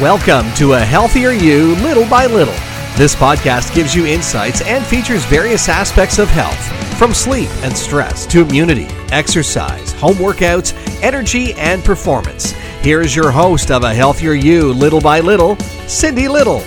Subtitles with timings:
[0.00, 2.52] Welcome to A Healthier You Little by Little.
[2.96, 8.26] This podcast gives you insights and features various aspects of health, from sleep and stress
[8.26, 12.50] to immunity, exercise, home workouts, energy, and performance.
[12.82, 15.54] Here is your host of A Healthier You Little by Little,
[15.86, 16.64] Cindy Little.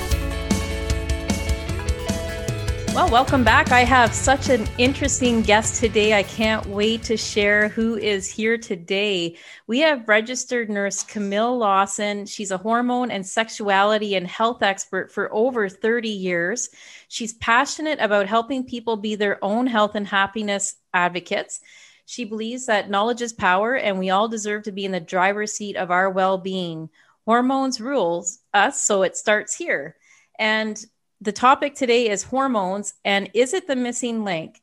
[3.10, 3.72] Welcome back.
[3.72, 6.14] I have such an interesting guest today.
[6.14, 9.38] I can't wait to share who is here today.
[9.66, 12.26] We have registered nurse Camille Lawson.
[12.26, 16.70] She's a hormone and sexuality and health expert for over 30 years.
[17.08, 21.62] She's passionate about helping people be their own health and happiness advocates.
[22.06, 25.54] She believes that knowledge is power and we all deserve to be in the driver's
[25.54, 26.90] seat of our well being.
[27.26, 29.96] Hormones rules us, so it starts here.
[30.38, 30.86] And
[31.22, 34.62] the topic today is hormones and is it the missing link?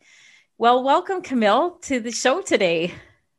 [0.57, 2.95] Well, welcome, Camille, to the show today.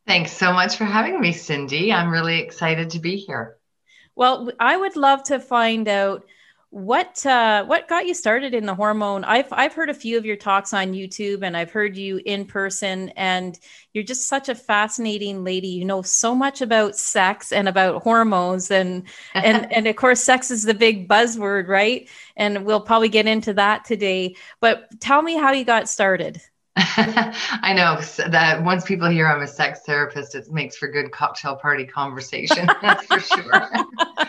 [0.06, 1.92] Thanks so much for having me, Cindy.
[1.92, 3.56] I'm really excited to be here.
[4.16, 6.26] Well, I would love to find out
[6.76, 9.24] what uh, what got you started in the hormone?
[9.24, 12.44] I've i've heard a few of your talks on youtube and i've heard you in
[12.44, 13.58] person and
[13.94, 15.70] you're just such a fascinating lady.
[15.70, 20.52] You know so much about sex and about hormones and and and of course sex
[20.52, 22.10] is the big buzzword right?
[22.36, 24.36] And we'll probably get into that today.
[24.60, 26.42] But tell me how you got started
[26.78, 31.56] I know that once people hear I'm a sex therapist, it makes for good cocktail
[31.56, 32.68] party conversation.
[32.82, 33.70] That's for sure.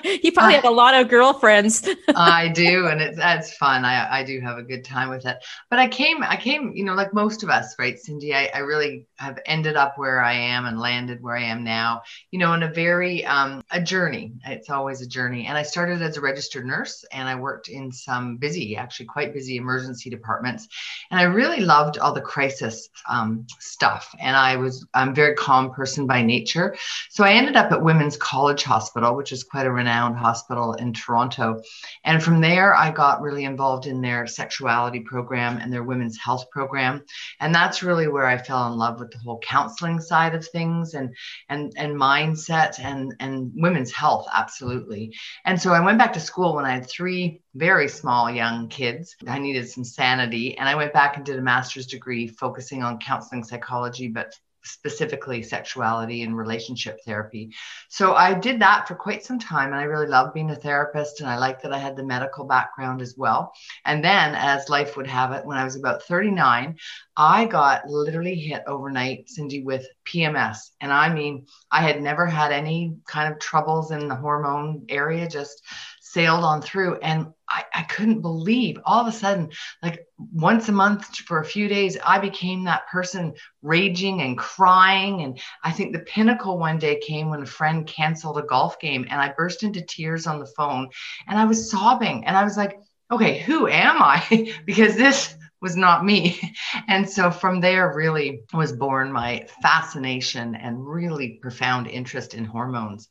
[0.22, 1.88] you probably have a lot of girlfriends.
[2.14, 3.84] I do, and it's that's fun.
[3.84, 5.36] I, I do have a good time with it.
[5.70, 8.32] But I came, I came, you know, like most of us, right, Cindy?
[8.32, 12.02] I, I really have ended up where I am and landed where I am now.
[12.30, 14.34] You know, in a very um, a journey.
[14.46, 15.46] It's always a journey.
[15.46, 19.34] And I started as a registered nurse, and I worked in some busy, actually quite
[19.34, 20.68] busy emergency departments,
[21.10, 24.14] and I really loved all the crisis um, stuff.
[24.20, 26.76] And I was, I'm a very calm person by nature.
[27.08, 30.92] So I ended up at Women's College Hospital, which is quite a renowned hospital in
[30.92, 31.62] Toronto.
[32.04, 36.50] And from there, I got really involved in their sexuality program and their women's health
[36.50, 37.04] program.
[37.40, 40.92] And that's really where I fell in love with the whole counseling side of things
[40.92, 41.14] and,
[41.48, 45.14] and, and mindset and, and women's health, absolutely.
[45.46, 49.16] And so I went back to school when I had three very small young kids.
[49.26, 50.58] I needed some sanity.
[50.58, 54.34] And I went back and did a master's degree focusing on counseling psychology, but
[54.66, 57.54] specifically sexuality and relationship therapy.
[57.88, 61.20] So I did that for quite some time and I really loved being a therapist
[61.20, 63.52] and I liked that I had the medical background as well.
[63.84, 66.76] And then as life would have it when I was about 39,
[67.16, 70.58] I got literally hit overnight Cindy with PMS.
[70.80, 75.28] And I mean, I had never had any kind of troubles in the hormone area
[75.28, 75.62] just
[76.00, 79.50] sailed on through and I, I couldn't believe all of a sudden
[79.82, 85.22] like once a month for a few days i became that person raging and crying.
[85.22, 89.06] And i think the pinnacle one day came when a friend canceled a golf game
[89.10, 90.88] and i burst into tears on the phone
[91.28, 92.78] and i was sobbing and i was like
[93.10, 94.52] okay who am i?
[94.66, 96.38] Because this was not me.
[96.88, 103.08] And so from there, really was born my fascination and really profound interest in hormones.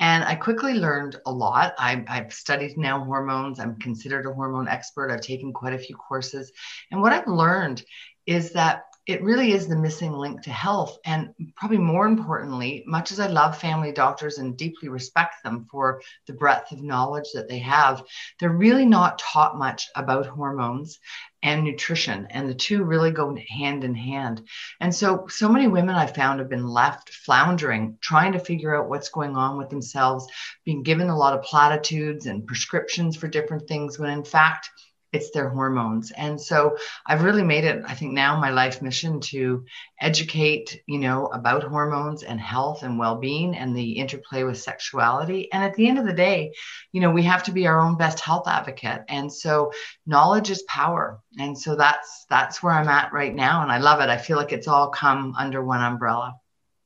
[0.00, 1.74] And I quickly learned a lot.
[1.78, 3.60] I, have studied now hormones.
[3.60, 5.12] I'm considered a hormone expert.
[5.12, 6.50] I've taken quite a few courses.
[6.90, 7.84] And what I've learned
[8.26, 10.96] is that it really is the missing link to health.
[11.04, 16.00] And probably more importantly, much as I love family doctors and deeply respect them for
[16.26, 18.04] the breadth of knowledge that they have,
[18.38, 21.00] they're really not taught much about hormones
[21.42, 22.28] and nutrition.
[22.30, 24.46] And the two really go hand in hand.
[24.80, 28.88] And so, so many women I found have been left floundering, trying to figure out
[28.88, 30.28] what's going on with themselves,
[30.64, 34.70] being given a lot of platitudes and prescriptions for different things, when in fact,
[35.12, 36.10] it's their hormones.
[36.12, 39.64] And so I've really made it, I think now my life mission to
[40.00, 45.52] educate, you know, about hormones and health and well-being and the interplay with sexuality.
[45.52, 46.52] And at the end of the day,
[46.92, 49.02] you know, we have to be our own best health advocate.
[49.08, 49.70] And so
[50.06, 51.20] knowledge is power.
[51.38, 53.62] And so that's that's where I'm at right now.
[53.62, 54.08] And I love it.
[54.08, 56.34] I feel like it's all come under one umbrella.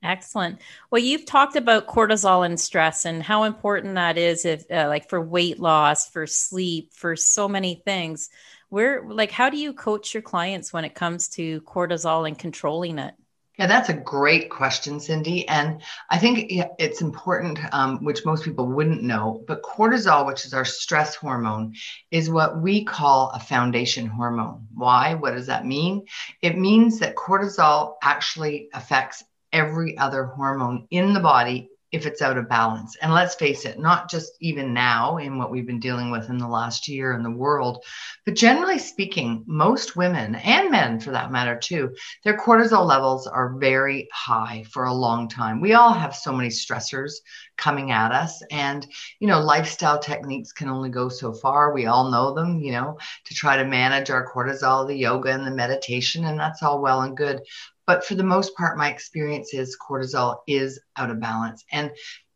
[0.03, 0.61] Excellent.
[0.91, 5.09] Well, you've talked about cortisol and stress and how important that is, if uh, like
[5.09, 8.29] for weight loss, for sleep, for so many things.
[8.69, 12.99] Where, like, how do you coach your clients when it comes to cortisol and controlling
[12.99, 13.15] it?
[13.59, 15.49] Yeah, that's a great question, Cindy.
[15.49, 20.53] And I think it's important, um, which most people wouldn't know, but cortisol, which is
[20.53, 21.75] our stress hormone,
[22.11, 24.67] is what we call a foundation hormone.
[24.75, 25.15] Why?
[25.15, 26.05] What does that mean?
[26.43, 29.25] It means that cortisol actually affects
[29.57, 32.97] every other hormone in the body if it's out of balance.
[33.01, 36.37] And let's face it, not just even now in what we've been dealing with in
[36.37, 37.85] the last year in the world,
[38.25, 43.57] but generally speaking, most women and men for that matter too, their cortisol levels are
[43.59, 45.61] very high for a long time.
[45.61, 47.13] We all have so many stressors
[47.57, 48.87] coming at us and
[49.19, 52.99] you know lifestyle techniques can only go so far we all know them you know
[53.25, 57.01] to try to manage our cortisol the yoga and the meditation and that's all well
[57.01, 57.41] and good
[57.87, 61.65] but for the most part, my experience is cortisol is out of balance.
[61.73, 61.91] And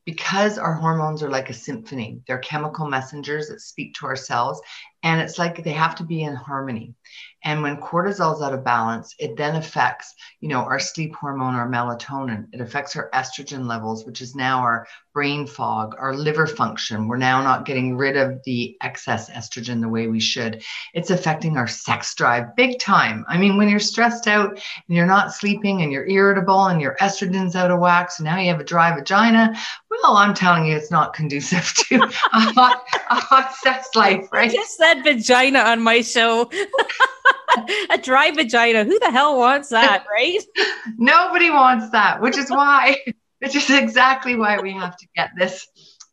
[0.06, 4.60] because our hormones are like a symphony, they're chemical messengers that speak to our cells,
[5.02, 6.94] and it's like they have to be in harmony.
[7.42, 11.54] And when cortisol is out of balance, it then affects, you know, our sleep hormone,
[11.54, 12.48] our melatonin.
[12.52, 17.08] It affects our estrogen levels, which is now our brain fog, our liver function.
[17.08, 20.62] We're now not getting rid of the excess estrogen the way we should.
[20.92, 23.24] It's affecting our sex drive big time.
[23.26, 26.96] I mean, when you're stressed out and you're not sleeping and you're irritable and your
[27.00, 29.56] estrogen's out of whack, so now you have a dry vagina.
[29.90, 34.50] Well, I'm telling you, it's not conducive to a hot, a hot sex life, right?
[34.50, 36.50] Just said vagina on my show.
[37.90, 38.84] a dry vagina.
[38.84, 40.38] Who the hell wants that, right?
[40.98, 42.96] Nobody wants that, which is why,
[43.38, 45.66] which is exactly why we have to get this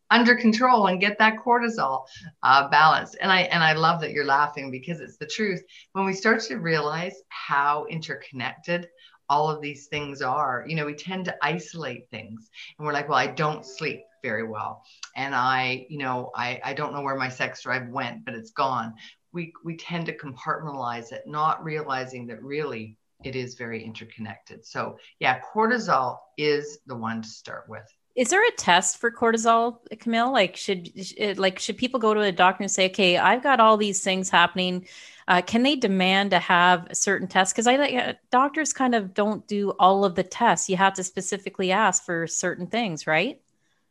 [0.10, 2.06] under control and get that cortisol
[2.44, 3.18] uh, balanced.
[3.22, 5.62] And I and I love that you're laughing because it's the truth.
[5.94, 8.88] When we start to realize how interconnected
[9.30, 13.10] all of these things are, you know, we tend to isolate things, and we're like,
[13.10, 14.84] well, I don't sleep very well
[15.18, 18.52] and i you know i i don't know where my sex drive went but it's
[18.52, 18.94] gone.
[19.34, 24.66] We we tend to compartmentalize it not realizing that really it is very interconnected.
[24.66, 27.84] So yeah cortisol is the one to start with.
[28.16, 30.32] Is there a test for cortisol camille?
[30.32, 30.90] Like should
[31.38, 34.30] like should people go to a doctor and say okay i've got all these things
[34.30, 34.88] happening.
[35.28, 39.46] Uh, can they demand to have certain tests because i uh, doctors kind of don't
[39.48, 40.70] do all of the tests.
[40.70, 43.42] You have to specifically ask for certain things right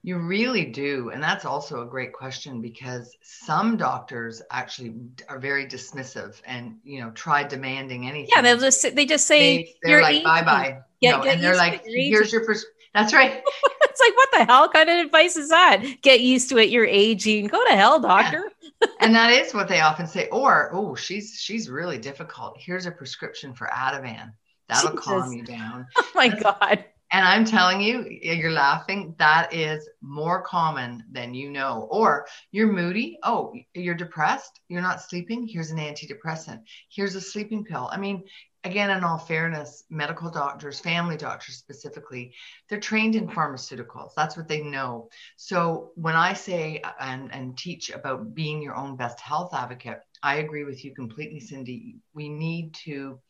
[0.06, 1.10] you really do.
[1.10, 4.94] And that's also a great question because some doctors actually
[5.28, 8.30] are very dismissive and, you know, try demanding anything.
[8.32, 10.78] Yeah, they'll just, they just say, they, are like, bye bye.
[11.02, 12.46] no, and they're like, here's your,
[12.94, 13.42] that's right.
[13.82, 15.82] it's like, what the hell kind of advice is that?
[16.02, 16.70] Get used to it.
[16.70, 17.48] You're aging.
[17.48, 18.52] Go to hell, doctor.
[18.62, 18.88] Yeah.
[19.00, 20.28] and that is what they often say.
[20.28, 22.58] Or, oh, she's, she's really difficult.
[22.60, 24.32] Here's a prescription for Ativan.
[24.68, 25.04] That'll Jesus.
[25.04, 25.88] calm you down.
[25.98, 26.84] Oh my God.
[27.12, 29.14] And I'm telling you, you're laughing.
[29.18, 31.86] That is more common than you know.
[31.90, 33.18] Or you're moody.
[33.22, 34.60] Oh, you're depressed.
[34.68, 35.46] You're not sleeping.
[35.46, 36.62] Here's an antidepressant.
[36.90, 37.88] Here's a sleeping pill.
[37.92, 38.24] I mean,
[38.64, 42.34] again, in all fairness, medical doctors, family doctors specifically,
[42.68, 44.10] they're trained in pharmaceuticals.
[44.16, 45.08] That's what they know.
[45.36, 50.00] So when I say uh, and, and teach about being your own best health advocate,
[50.24, 51.98] I agree with you completely, Cindy.
[52.14, 53.20] We need to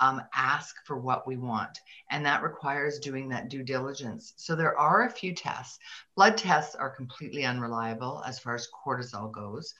[0.00, 1.78] um, ask for what we want.
[2.10, 4.32] And that requires doing that due diligence.
[4.36, 5.78] So there are a few tests.
[6.16, 9.74] Blood tests are completely unreliable as far as cortisol goes.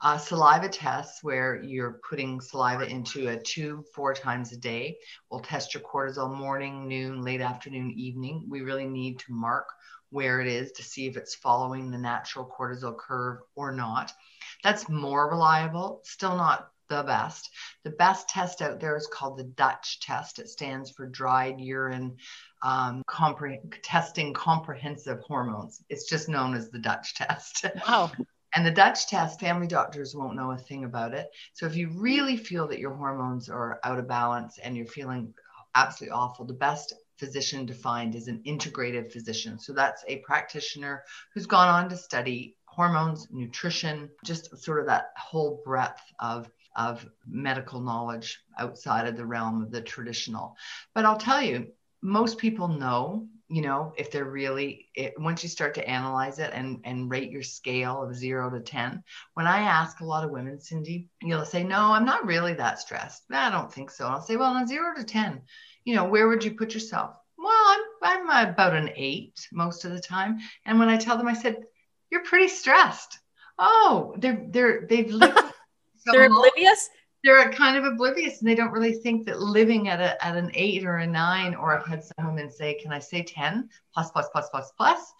[0.00, 4.96] Uh, saliva tests, where you're putting saliva into a tube four times a day,
[5.30, 8.44] will test your cortisol morning, noon, late afternoon, evening.
[8.48, 9.68] We really need to mark
[10.10, 14.12] where it is to see if it's following the natural cortisol curve or not.
[14.62, 17.50] That's more reliable, still not the best.
[17.84, 20.38] The best test out there is called the Dutch test.
[20.38, 22.16] It stands for dried urine
[22.62, 25.82] um, compre- testing comprehensive hormones.
[25.88, 27.66] It's just known as the Dutch test.
[27.86, 28.10] Wow.
[28.54, 31.28] And the Dutch test, family doctors won't know a thing about it.
[31.52, 35.34] So if you really feel that your hormones are out of balance and you're feeling
[35.74, 39.58] absolutely awful, the best physician to find is an integrative physician.
[39.58, 45.12] So that's a practitioner who's gone on to study hormones, nutrition, just sort of that
[45.16, 50.56] whole breadth of of medical knowledge outside of the realm of the traditional.
[50.94, 51.68] But I'll tell you,
[52.02, 56.50] most people know, you know, if they're really, it, once you start to analyze it
[56.52, 59.02] and, and rate your scale of zero to 10,
[59.34, 62.78] when I ask a lot of women, Cindy, you'll say, no, I'm not really that
[62.78, 63.22] stressed.
[63.30, 64.06] I don't think so.
[64.06, 65.42] I'll say, well, on zero to 10,
[65.84, 67.16] you know, where would you put yourself?
[67.38, 70.38] Well, I'm, I'm about an eight most of the time.
[70.64, 71.64] And when I tell them, I said,
[72.10, 73.18] you're pretty stressed.
[73.58, 75.38] Oh, they're, they're, they've lived
[76.12, 76.88] they're oblivious?
[77.24, 80.50] They're kind of oblivious and they don't really think that living at a at an
[80.54, 84.10] eight or a nine or i've had some women say can i say 10 plus
[84.10, 85.12] plus plus plus plus?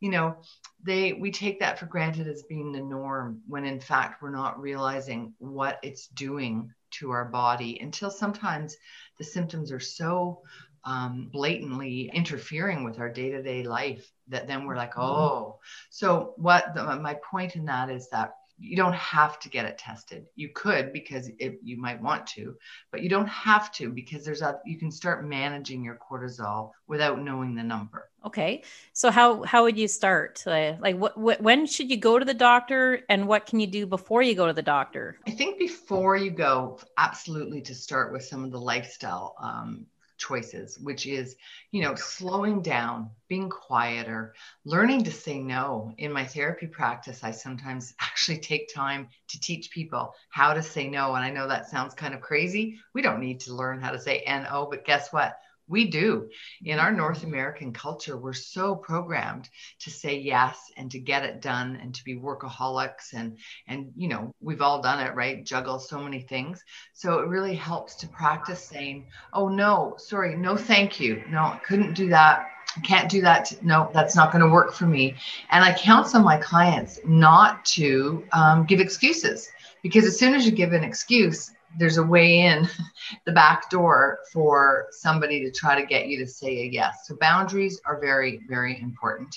[0.00, 0.36] You know
[0.82, 4.60] they we take that for granted as being the norm when in fact we're not
[4.60, 8.76] realizing what it's doing to our body until sometimes
[9.18, 10.42] the symptoms are so
[10.84, 15.02] um, blatantly interfering with our day-to-day life that then we're like mm-hmm.
[15.02, 15.58] oh.
[15.90, 19.78] So what the, my point in that is that you don't have to get it
[19.78, 20.26] tested.
[20.36, 22.54] You could because it, you might want to,
[22.92, 27.20] but you don't have to because there's a you can start managing your cortisol without
[27.20, 28.10] knowing the number.
[28.24, 28.62] Okay.
[28.92, 30.42] So how how would you start?
[30.46, 33.66] Uh, like what, what when should you go to the doctor and what can you
[33.66, 35.18] do before you go to the doctor?
[35.26, 39.86] I think before you go, absolutely to start with some of the lifestyle um,
[40.26, 41.36] choices, which is,
[41.70, 45.92] you know, slowing down, being quieter, learning to say no.
[45.98, 50.88] In my therapy practice, I sometimes actually take time to teach people how to say
[50.88, 51.14] no.
[51.14, 52.78] And I know that sounds kind of crazy.
[52.94, 55.36] We don't need to learn how to say no, but guess what?
[55.66, 56.28] We do.
[56.62, 59.48] In our North American culture, we're so programmed
[59.80, 64.08] to say yes and to get it done and to be workaholics and and you
[64.08, 65.44] know, we've all done it, right?
[65.44, 66.62] Juggle so many things.
[66.92, 71.22] So it really helps to practice saying, "Oh no, sorry, no thank you.
[71.30, 72.46] No, I couldn't do that.
[72.76, 73.52] I can't do that.
[73.62, 75.14] No, that's not going to work for me."
[75.50, 79.48] And I counsel my clients not to um, give excuses
[79.82, 82.68] because as soon as you give an excuse, there's a way in
[83.26, 87.06] the back door for somebody to try to get you to say a yes.
[87.06, 89.36] So boundaries are very, very important.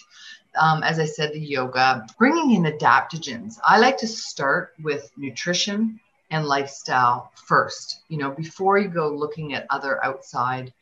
[0.60, 3.60] Um, as I said, the yoga, bringing in adaptogens.
[3.64, 6.00] I like to start with nutrition
[6.32, 10.74] and lifestyle first, you know, before you go looking at other outside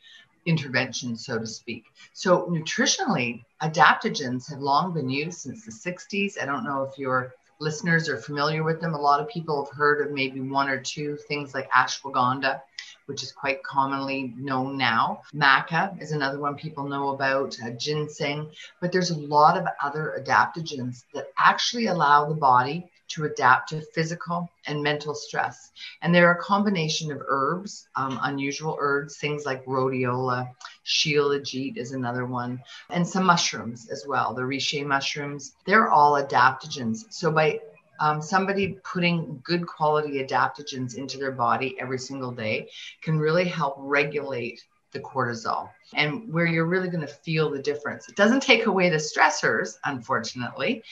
[0.46, 1.84] interventions, so to speak.
[2.12, 6.40] So, nutritionally, adaptogens have long been used since the 60s.
[6.40, 8.94] I don't know if you're listeners are familiar with them.
[8.94, 12.60] A lot of people have heard of maybe one or two things like ashwagandha,
[13.06, 15.22] which is quite commonly known now.
[15.34, 20.22] Maca is another one people know about, uh, ginseng, but there's a lot of other
[20.22, 25.70] adaptogens that actually allow the body to adapt to physical and mental stress.
[26.02, 30.50] And they're a combination of herbs, um, unusual herbs, things like rhodiola,
[30.84, 32.60] shilajit is another one,
[32.90, 34.34] and some mushrooms as well.
[34.34, 37.04] The reishi mushrooms, they're all adaptogens.
[37.10, 37.60] So by
[38.00, 42.68] um, somebody putting good quality adaptogens into their body every single day
[43.02, 48.08] can really help regulate the cortisol and where you're really going to feel the difference.
[48.08, 50.82] It doesn't take away the stressors, unfortunately,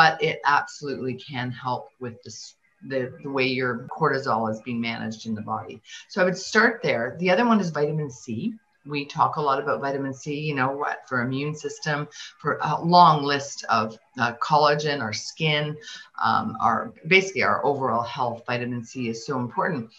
[0.00, 2.54] but it absolutely can help with this
[2.88, 5.82] the, the way your cortisol is being managed in the body.
[6.08, 7.16] So I would start there.
[7.18, 8.54] The other one is vitamin C.
[8.86, 12.82] We talk a lot about vitamin C, you know what, for immune system, for a
[12.82, 15.76] long list of uh, collagen, our skin,
[16.24, 18.42] um, our basically our overall health.
[18.46, 19.90] Vitamin C is so important.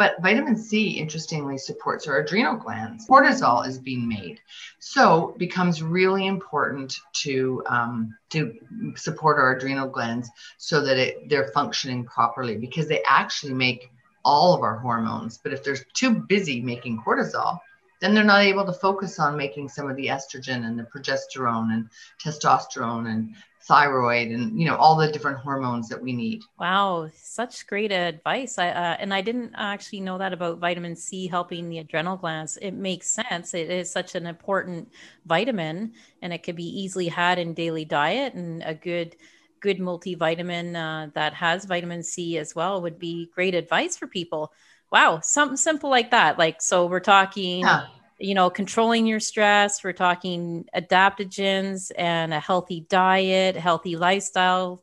[0.00, 3.06] But vitamin C, interestingly, supports our adrenal glands.
[3.06, 4.40] Cortisol is being made,
[4.78, 8.54] so it becomes really important to um, to
[8.96, 13.90] support our adrenal glands so that it, they're functioning properly because they actually make
[14.24, 15.36] all of our hormones.
[15.36, 17.58] But if they're too busy making cortisol,
[18.00, 21.72] then they're not able to focus on making some of the estrogen and the progesterone
[21.72, 21.88] and
[22.22, 26.40] testosterone and thyroid and you know all the different hormones that we need.
[26.58, 28.58] Wow such great advice.
[28.58, 32.56] I uh, and i didn't actually know that about vitamin c helping the adrenal glands.
[32.60, 33.54] It makes sense.
[33.54, 34.90] It is such an important
[35.26, 35.92] vitamin
[36.22, 39.16] and it could be easily had in daily diet and a good
[39.60, 44.52] good multivitamin uh, that has vitamin c as well would be great advice for people
[44.90, 47.86] wow something simple like that like so we're talking yeah
[48.20, 49.82] you know, controlling your stress.
[49.82, 54.82] We're talking adaptogens and a healthy diet, healthy lifestyle,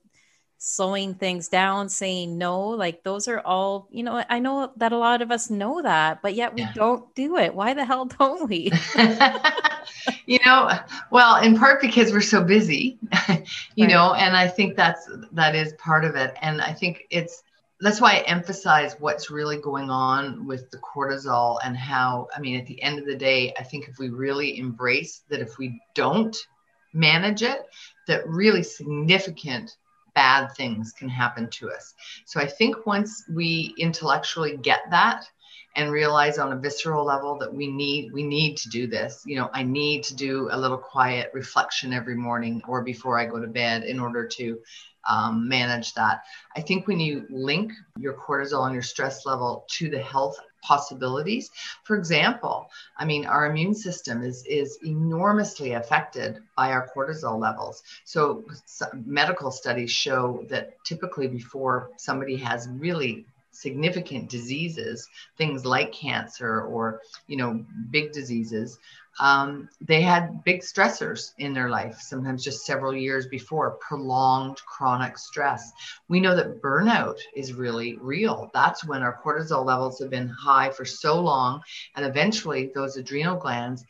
[0.58, 2.70] slowing things down, saying no.
[2.70, 6.24] Like those are all, you know, I know that a lot of us know that,
[6.24, 6.74] but yet we yeah.
[6.74, 7.54] don't do it.
[7.54, 8.72] Why the hell don't we?
[10.26, 10.72] you know,
[11.12, 12.98] well, in part because we're so busy,
[13.76, 13.94] you right.
[13.94, 16.34] know, and I think that's that is part of it.
[16.42, 17.44] And I think it's
[17.79, 22.60] that's why I emphasize what's really going on with the cortisol and how, I mean,
[22.60, 25.79] at the end of the day, I think if we really embrace that if we
[25.93, 26.36] don't
[26.93, 27.60] manage it,
[28.07, 29.77] that really significant
[30.15, 31.93] bad things can happen to us.
[32.25, 35.29] So I think once we intellectually get that
[35.75, 39.36] and realize on a visceral level that we need we need to do this you
[39.36, 43.39] know i need to do a little quiet reflection every morning or before i go
[43.39, 44.57] to bed in order to
[45.08, 46.24] um, manage that.
[46.56, 51.50] I think when you link your cortisol and your stress level to the health possibilities,
[51.84, 57.84] for example, I mean, our immune system is, is enormously affected by our cortisol levels.
[58.06, 58.44] So,
[58.94, 67.02] medical studies show that typically before somebody has really significant diseases, things like cancer or,
[67.26, 68.78] you know, big diseases,
[69.19, 75.17] um, they had big stressors in their life, sometimes just several years before, prolonged chronic
[75.17, 75.71] stress.
[76.07, 78.50] We know that burnout is really real.
[78.53, 81.62] That's when our cortisol levels have been high for so long,
[81.95, 83.83] and eventually those adrenal glands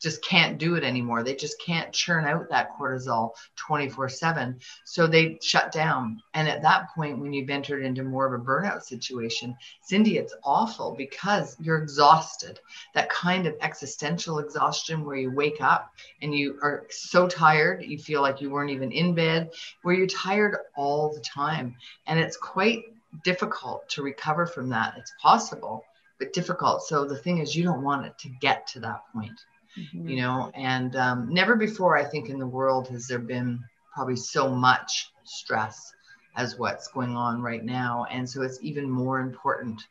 [0.00, 1.22] just can't do it anymore.
[1.22, 4.58] They just can't churn out that cortisol 24 7.
[4.84, 6.22] So they shut down.
[6.34, 10.34] And at that point, when you've entered into more of a burnout situation, Cindy, it's
[10.44, 12.60] awful because you're exhausted.
[12.94, 17.98] That kind of existential exhaustion where you wake up and you are so tired, you
[17.98, 19.50] feel like you weren't even in bed,
[19.82, 21.76] where you're tired all the time.
[22.06, 22.84] And it's quite
[23.24, 24.94] difficult to recover from that.
[24.96, 25.84] It's possible,
[26.18, 26.82] but difficult.
[26.82, 29.38] So the thing is, you don't want it to get to that point,
[29.78, 30.08] mm-hmm.
[30.08, 30.50] you know.
[30.54, 33.60] And um, never before, I think, in the world has there been
[33.94, 35.92] probably so much stress
[36.36, 38.06] as what's going on right now.
[38.10, 39.82] And so it's even more important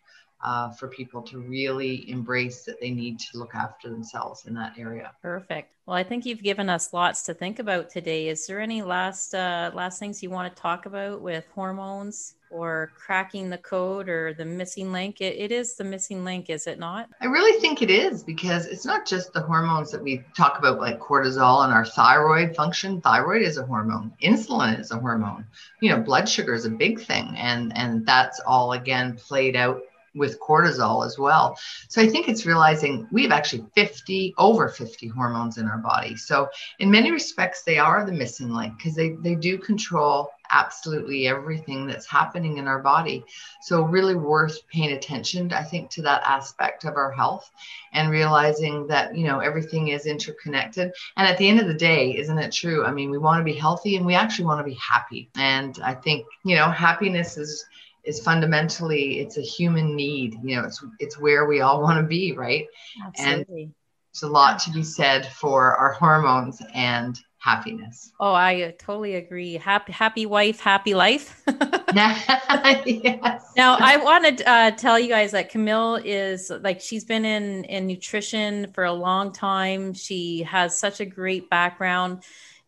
[0.46, 4.74] uh, for people to really embrace that they need to look after themselves in that
[4.78, 5.12] area.
[5.22, 5.74] Perfect.
[5.88, 8.30] Well, I think you've given us lots to think about today.
[8.30, 12.92] Is there any last uh, last things you want to talk about with hormones or
[12.96, 15.20] cracking the code or the missing link?
[15.20, 17.10] It, it is the missing link, is it not?
[17.22, 20.80] I really think it is because it's not just the hormones that we talk about,
[20.80, 23.02] like cortisol and our thyroid function.
[23.02, 24.12] Thyroid is a hormone.
[24.24, 25.46] Insulin is a hormone.
[25.82, 29.82] You know, blood sugar is a big thing, and and that's all again played out
[30.16, 31.58] with cortisol as well.
[31.90, 36.16] So I think it's realizing we have actually 50, over 50 hormones in our body.
[36.16, 41.28] So in many respects, they are the missing link because they, they do control absolutely
[41.28, 43.24] everything that's happening in our body.
[43.62, 47.50] So really worth paying attention, I think, to that aspect of our health
[47.94, 50.92] and realizing that, you know, everything is interconnected.
[51.18, 52.86] And at the end of the day, isn't it true?
[52.86, 55.30] I mean, we want to be healthy and we actually want to be happy.
[55.36, 57.66] And I think, you know, happiness is
[58.06, 62.08] is fundamentally it's a human need you know it's it's where we all want to
[62.08, 62.68] be right?
[63.06, 63.64] Absolutely.
[63.64, 63.74] and
[64.14, 68.12] there's a lot to be said for our hormones and happiness.
[68.20, 69.56] Oh i totally agree.
[69.56, 71.44] Happy happy wife happy life.
[71.96, 73.54] Yes.
[73.56, 77.64] now i want to uh, tell you guys that camille is like she's been in
[77.66, 79.94] in nutrition for a long time.
[79.94, 82.24] She has such a great background.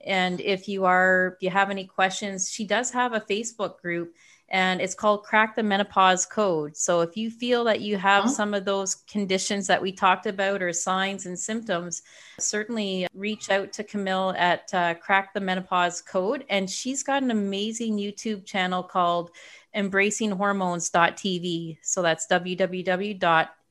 [0.06, 4.16] And if you are if you have any questions she does have a facebook group
[4.50, 6.78] and it's called Crack the Menopause Code.
[6.78, 8.30] So if you feel that you have huh?
[8.30, 12.02] some of those conditions that we talked about or signs and symptoms,
[12.40, 16.46] certainly reach out to Camille at uh, Crack the Menopause Code.
[16.50, 19.32] And she's got an amazing YouTube channel called
[19.76, 21.80] embracinghormones.tv.
[21.82, 22.28] So that's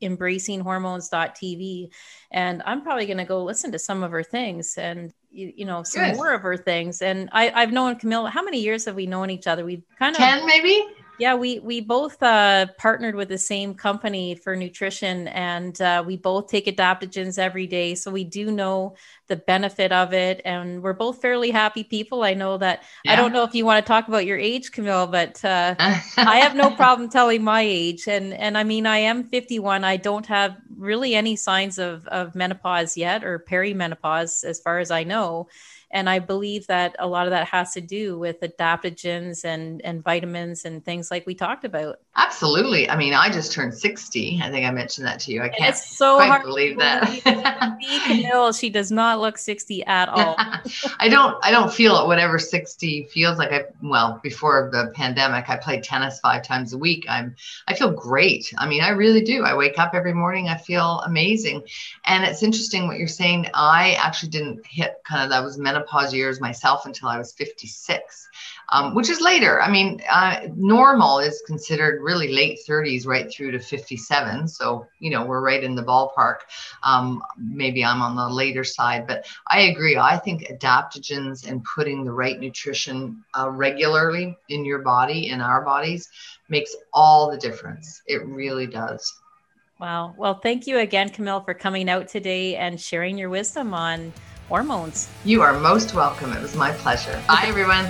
[0.03, 1.91] www.embracinghormones.tv.
[2.31, 5.65] And I'm probably going to go listen to some of her things and you, you
[5.65, 6.17] know some Good.
[6.17, 9.29] more of her things and I, i've known camille how many years have we known
[9.29, 10.83] each other we've kind of 10 maybe
[11.19, 16.17] yeah, we we both uh, partnered with the same company for nutrition, and uh, we
[16.17, 17.95] both take adaptogens every day.
[17.95, 18.97] So we do know
[19.29, 22.23] the benefit of it, and we're both fairly happy people.
[22.23, 22.83] I know that.
[23.05, 23.13] Yeah.
[23.13, 26.39] I don't know if you want to talk about your age, Camille, but uh, I
[26.41, 29.85] have no problem telling my age, and and I mean I am 51.
[29.85, 34.91] I don't have really any signs of of menopause yet or perimenopause, as far as
[34.91, 35.49] I know.
[35.91, 40.03] And I believe that a lot of that has to do with adaptogens and, and
[40.03, 42.01] vitamins and things like we talked about.
[42.19, 42.89] Absolutely.
[42.89, 44.41] I mean, I just turned 60.
[44.43, 45.43] I think I mentioned that to you.
[45.43, 47.79] I can't it's so quite hard believe that.
[48.07, 50.35] Camille, she does not look 60 at all.
[50.99, 55.51] I don't I don't feel it whatever 60 feels like I well, before the pandemic,
[55.51, 57.05] I played tennis 5 times a week.
[57.07, 57.37] I'm
[57.69, 58.53] I feel great.
[58.57, 59.45] I mean, I really do.
[59.45, 61.65] I wake up every morning, I feel amazing.
[62.07, 63.49] And it's interesting what you're saying.
[63.53, 68.29] I actually didn't hit kind of that was menopause years myself until I was 56,
[68.71, 69.61] um, which is later.
[69.61, 74.47] I mean, uh, normal is considered really late 30s right through to 57.
[74.47, 76.37] So, you know, we're right in the ballpark.
[76.85, 79.97] Um, maybe I'm on the later side, but I agree.
[79.99, 85.65] I think adaptogens and putting the right nutrition uh, regularly in your body, in our
[85.65, 86.09] bodies,
[86.49, 88.01] makes all the difference.
[88.07, 89.13] It really does.
[89.81, 90.15] Wow.
[90.17, 94.13] Well, thank you again, Camille, for coming out today and sharing your wisdom on
[94.49, 95.09] hormones.
[95.25, 96.33] You are most welcome.
[96.33, 97.21] It was my pleasure.
[97.27, 97.87] Bye, everyone.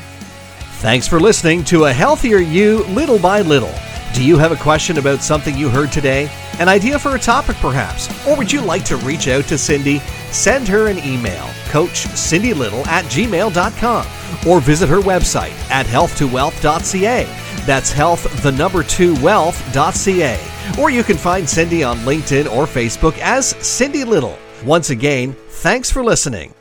[0.80, 3.74] Thanks for listening to A Healthier You Little by Little.
[4.16, 6.30] Do you have a question about something you heard today?
[6.58, 8.08] An idea for a topic, perhaps?
[8.26, 9.98] Or would you like to reach out to Cindy?
[10.32, 14.06] Send her an email, coachcindylittle at gmail.com,
[14.48, 17.24] or visit her website at health2wealth.ca.
[17.66, 20.40] That's health, the number two wealth.ca.
[20.80, 24.38] Or you can find Cindy on LinkedIn or Facebook as Cindy Little.
[24.64, 26.55] Once again, Thanks for listening.